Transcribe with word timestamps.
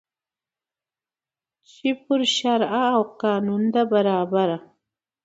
چي 1.69 1.89
پر 2.03 2.19
شرع 2.37 2.73
او 2.95 3.01
قانون 3.21 3.63
ده 3.73 3.81
برابره 3.91 4.57